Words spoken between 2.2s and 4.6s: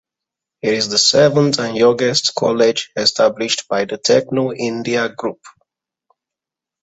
college established by the "Techno